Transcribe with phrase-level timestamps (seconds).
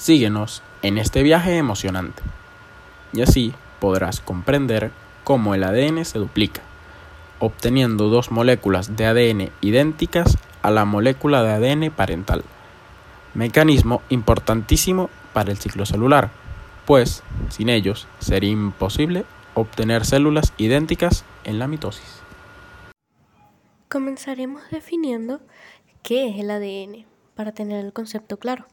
[0.00, 2.22] Síguenos en este viaje emocionante
[3.12, 4.92] y así podrás comprender
[5.24, 6.62] cómo el ADN se duplica,
[7.38, 12.44] obteniendo dos moléculas de ADN idénticas a la molécula de ADN parental,
[13.34, 16.30] mecanismo importantísimo para el ciclo celular,
[16.86, 22.22] pues sin ellos sería imposible obtener células idénticas en la mitosis.
[23.90, 25.42] Comenzaremos definiendo
[26.02, 27.04] qué es el ADN
[27.34, 28.64] para tener el concepto claro.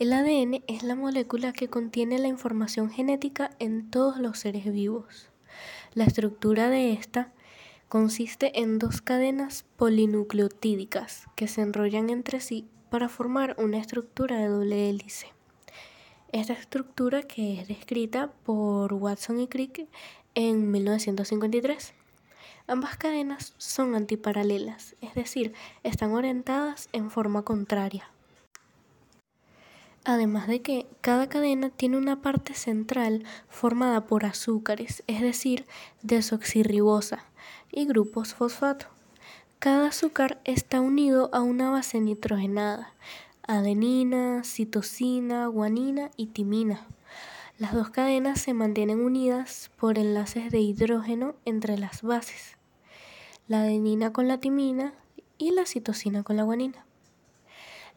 [0.00, 5.28] El ADN es la molécula que contiene la información genética en todos los seres vivos.
[5.92, 7.34] La estructura de esta
[7.90, 14.48] consiste en dos cadenas polinucleotídicas que se enrollan entre sí para formar una estructura de
[14.48, 15.26] doble hélice.
[16.32, 19.86] Esta estructura que es descrita por Watson y Crick
[20.34, 21.92] en 1953.
[22.66, 28.10] Ambas cadenas son antiparalelas, es decir, están orientadas en forma contraria.
[30.04, 35.66] Además de que cada cadena tiene una parte central formada por azúcares, es decir,
[36.02, 37.24] desoxirribosa
[37.70, 38.86] y grupos fosfato.
[39.58, 42.94] Cada azúcar está unido a una base nitrogenada,
[43.46, 46.86] adenina, citosina, guanina y timina.
[47.58, 52.56] Las dos cadenas se mantienen unidas por enlaces de hidrógeno entre las bases,
[53.48, 54.94] la adenina con la timina
[55.36, 56.86] y la citosina con la guanina.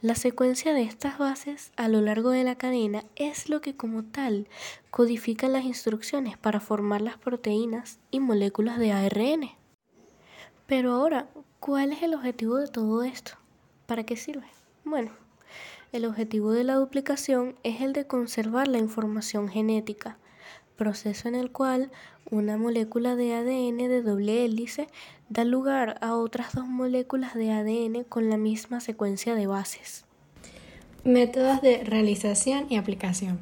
[0.03, 4.03] La secuencia de estas bases a lo largo de la cadena es lo que como
[4.03, 4.49] tal
[4.91, 9.51] codifica las instrucciones para formar las proteínas y moléculas de ARN.
[10.67, 11.29] Pero ahora,
[11.61, 13.37] ¿cuál es el objetivo de todo esto?
[13.85, 14.47] ¿Para qué sirve?
[14.83, 15.11] Bueno,
[15.93, 20.17] el objetivo de la duplicación es el de conservar la información genética,
[20.75, 21.91] proceso en el cual
[22.29, 24.87] una molécula de ADN de doble hélice
[25.29, 30.05] da lugar a otras dos moléculas de ADN con la misma secuencia de bases.
[31.03, 33.39] Métodos de realización y aplicación.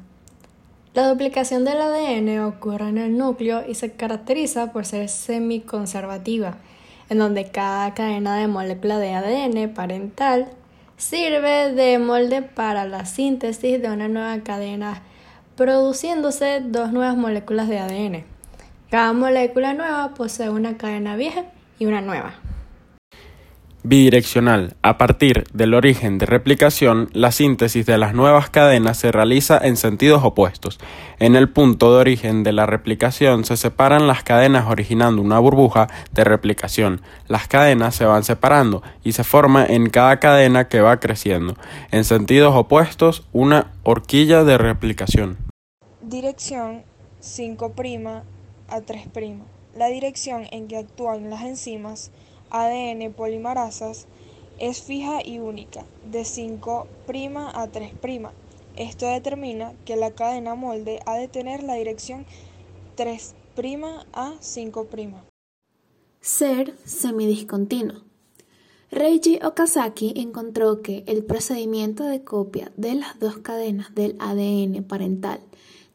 [0.94, 6.58] La duplicación del ADN ocurre en el núcleo y se caracteriza por ser semiconservativa,
[7.08, 10.50] en donde cada cadena de molécula de ADN parental
[10.98, 15.02] sirve de molde para la síntesis de una nueva cadena,
[15.56, 18.24] produciéndose dos nuevas moléculas de ADN.
[18.90, 21.44] Cada molécula nueva posee una cadena vieja
[21.78, 22.34] y una nueva.
[23.84, 24.76] Bidireccional.
[24.82, 29.76] A partir del origen de replicación, la síntesis de las nuevas cadenas se realiza en
[29.76, 30.78] sentidos opuestos.
[31.18, 35.88] En el punto de origen de la replicación se separan las cadenas originando una burbuja
[36.12, 37.00] de replicación.
[37.26, 41.56] Las cadenas se van separando y se forma en cada cadena que va creciendo.
[41.90, 45.38] En sentidos opuestos, una horquilla de replicación.
[46.02, 46.84] Dirección
[47.20, 47.72] 5'
[48.68, 49.42] a 3'.
[49.76, 52.12] La dirección en que actúan las enzimas
[52.52, 54.06] ADN polimerasas
[54.58, 56.86] es fija y única, de 5'
[57.54, 58.30] a 3'.
[58.76, 62.26] Esto determina que la cadena molde ha de tener la dirección
[62.96, 63.34] 3'
[64.12, 65.14] a 5'.
[66.20, 68.02] Ser semidiscontinuo.
[68.90, 75.40] Reiji Okazaki encontró que el procedimiento de copia de las dos cadenas del ADN parental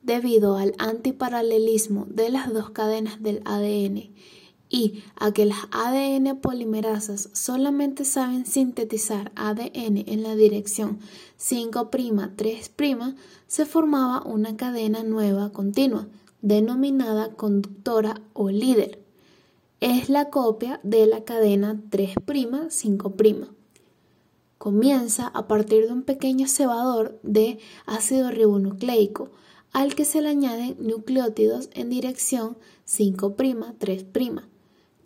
[0.01, 4.09] debido al antiparalelismo de las dos cadenas del ADN
[4.69, 10.99] y a que las ADN polimerasas solamente saben sintetizar ADN en la dirección
[11.39, 13.15] 5'3',
[13.47, 16.07] se formaba una cadena nueva continua,
[16.41, 19.03] denominada conductora o líder.
[19.79, 23.47] Es la copia de la cadena 3', 5'.
[24.57, 29.29] Comienza a partir de un pequeño cebador de ácido ribonucleico,
[29.71, 34.56] al que se le añaden nucleótidos en dirección 5', 3'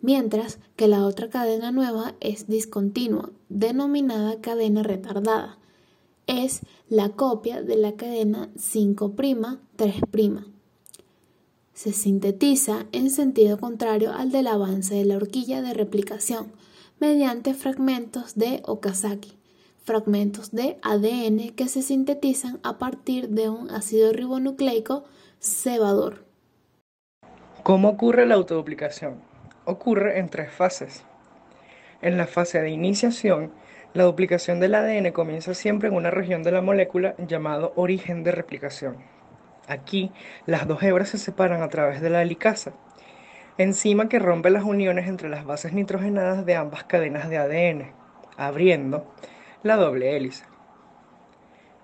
[0.02, 5.58] mientras que la otra cadena nueva es discontinua, denominada cadena retardada.
[6.26, 10.44] Es la copia de la cadena 5', 3'.
[11.72, 16.52] Se sintetiza en sentido contrario al del avance de la horquilla de replicación
[17.00, 19.32] mediante fragmentos de Okazaki,
[19.82, 25.04] fragmentos de ADN que se sintetizan a partir de un ácido ribonucleico
[25.40, 26.24] cebador.
[27.62, 29.31] ¿Cómo ocurre la autoduplicación?
[29.64, 31.04] Ocurre en tres fases.
[32.00, 33.52] En la fase de iniciación,
[33.94, 38.32] la duplicación del ADN comienza siempre en una región de la molécula llamado origen de
[38.32, 38.96] replicación.
[39.68, 40.10] Aquí,
[40.46, 42.72] las dos hebras se separan a través de la helicasa,
[43.58, 47.92] enzima que rompe las uniones entre las bases nitrogenadas de ambas cadenas de ADN,
[48.36, 49.06] abriendo
[49.62, 50.44] la doble hélice.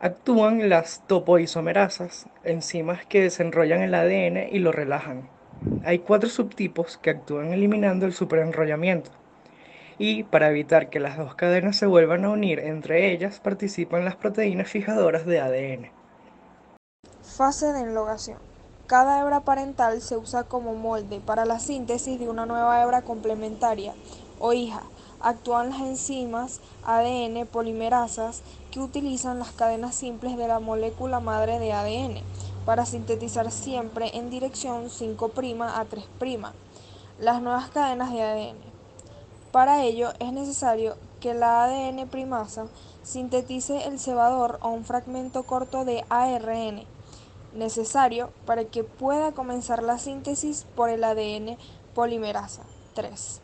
[0.01, 5.29] Actúan las topoisomerasas, enzimas que desenrollan el ADN y lo relajan.
[5.85, 9.11] Hay cuatro subtipos que actúan eliminando el superenrollamiento.
[9.99, 14.15] Y para evitar que las dos cadenas se vuelvan a unir entre ellas, participan las
[14.15, 15.91] proteínas fijadoras de ADN.
[17.23, 18.39] Fase de enlogación.
[18.87, 23.95] Cada hebra parental se usa como molde para la síntesis de una nueva hebra complementaria
[24.39, 24.83] o hija.
[25.21, 31.73] Actúan las enzimas ADN polimerasas que utilizan las cadenas simples de la molécula madre de
[31.73, 32.23] ADN
[32.69, 35.32] para sintetizar siempre en dirección 5'
[35.62, 36.05] a 3'
[37.19, 38.59] las nuevas cadenas de ADN.
[39.53, 42.67] Para ello es necesario que la ADN primasa
[43.03, 46.85] sintetice el cebador o un fragmento corto de ARN
[47.55, 51.56] necesario para que pueda comenzar la síntesis por el ADN
[51.94, 53.41] polimerasa 3.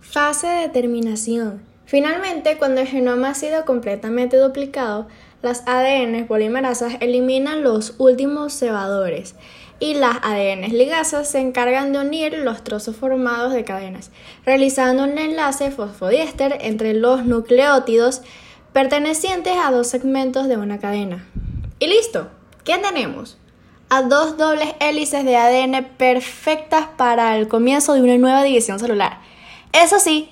[0.00, 1.66] Fase de terminación.
[1.86, 5.08] Finalmente, cuando el genoma ha sido completamente duplicado,
[5.42, 9.34] las ADN polimerasas eliminan los últimos cebadores
[9.78, 14.10] y las ADN ligasas se encargan de unir los trozos formados de cadenas,
[14.44, 18.22] realizando un enlace fosfodiéster entre los nucleótidos
[18.72, 21.26] pertenecientes a dos segmentos de una cadena.
[21.78, 22.28] Y listo,
[22.64, 23.36] ¿qué tenemos?
[23.90, 29.20] A dos dobles hélices de ADN perfectas para el comienzo de una nueva división celular.
[29.72, 30.30] Eso sí,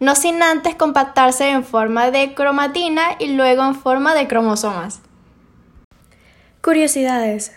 [0.00, 5.02] no sin antes compactarse en forma de cromatina y luego en forma de cromosomas.
[6.62, 7.52] Curiosidades.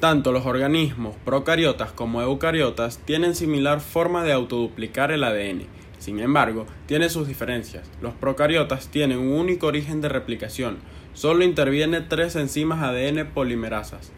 [0.00, 5.62] Tanto los organismos procariotas como eucariotas tienen similar forma de autoduplicar el ADN.
[5.98, 7.90] Sin embargo, tiene sus diferencias.
[8.02, 10.78] Los procariotas tienen un único origen de replicación,
[11.14, 14.12] solo interviene tres enzimas ADN polimerasas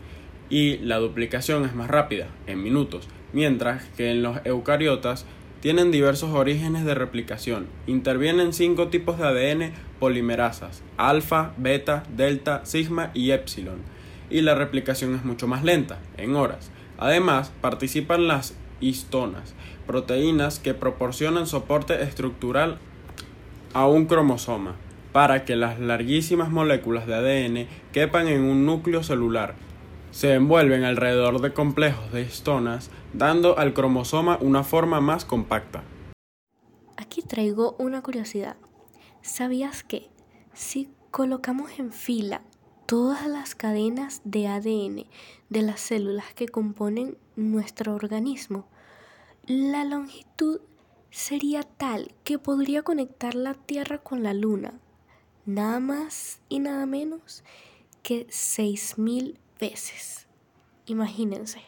[0.51, 5.27] y la duplicación es más rápida, en minutos, mientras que en los eucariotas
[5.61, 7.67] tienen diversos orígenes de replicación.
[7.87, 13.79] Intervienen cinco tipos de ADN polimerasas, alfa, beta, delta, sigma y epsilon,
[14.31, 16.71] y la replicación es mucho más lenta, en horas.
[16.99, 19.55] Además, participan las histonas,
[19.87, 22.79] proteínas que proporcionan soporte estructural
[23.75, 24.77] a un cromosoma
[25.13, 29.55] para que las larguísimas moléculas de ADN quepan en un núcleo celular
[30.11, 35.83] se envuelven alrededor de complejos de histonas, dando al cromosoma una forma más compacta.
[36.97, 38.57] Aquí traigo una curiosidad.
[39.23, 40.09] ¿Sabías que
[40.53, 42.43] si colocamos en fila
[42.87, 45.07] todas las cadenas de ADN
[45.51, 48.67] de las células que componen nuestro organismo,
[49.47, 50.61] la longitud
[51.11, 54.81] sería tal que podría conectar la Tierra con la Luna,
[55.47, 57.45] nada más y nada menos
[58.03, 60.27] que 6.000 veces.
[60.87, 61.61] Imagínense.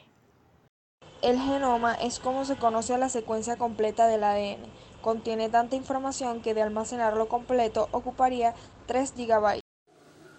[1.22, 4.62] El genoma es como se conoce a la secuencia completa del ADN.
[5.02, 8.54] Contiene tanta información que de almacenarlo completo ocuparía
[8.86, 9.60] 3 GB.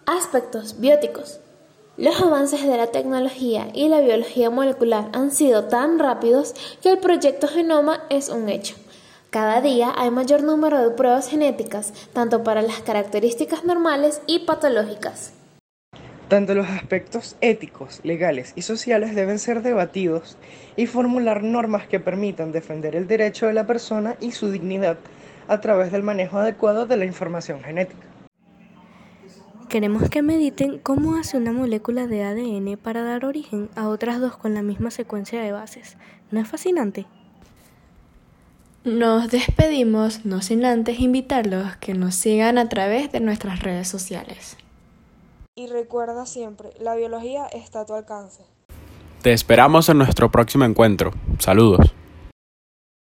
[0.07, 1.39] Aspectos bióticos.
[1.97, 6.97] Los avances de la tecnología y la biología molecular han sido tan rápidos que el
[6.97, 8.75] proyecto Genoma es un hecho.
[9.29, 15.33] Cada día hay mayor número de pruebas genéticas, tanto para las características normales y patológicas.
[16.31, 20.37] Tanto los aspectos éticos, legales y sociales deben ser debatidos
[20.77, 24.97] y formular normas que permitan defender el derecho de la persona y su dignidad
[25.49, 28.07] a través del manejo adecuado de la información genética.
[29.67, 34.37] Queremos que mediten cómo hace una molécula de ADN para dar origen a otras dos
[34.37, 35.97] con la misma secuencia de bases.
[36.31, 37.07] ¿No es fascinante?
[38.85, 43.89] Nos despedimos, no sin antes invitarlos a que nos sigan a través de nuestras redes
[43.89, 44.55] sociales.
[45.53, 48.45] Y recuerda siempre, la biología está a tu alcance.
[49.21, 51.11] Te esperamos en nuestro próximo encuentro.
[51.39, 51.93] Saludos.